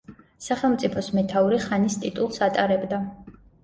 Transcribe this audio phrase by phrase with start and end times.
[0.45, 3.07] სახელმწიფოს მეთაური ხანის ტიტულს ატარებდა.